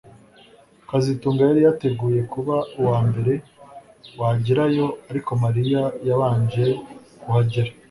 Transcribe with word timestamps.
kazitunga 0.89 1.41
yari 1.49 1.61
yateguye 1.67 2.21
kuba 2.33 2.55
uwambere 2.79 3.33
wagerayo 4.19 4.87
ariko 5.09 5.31
Mariya 5.43 5.81
yabanje 6.07 6.65
kuhagera 7.21 7.71